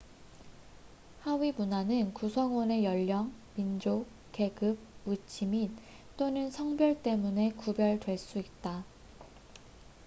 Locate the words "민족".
3.53-4.07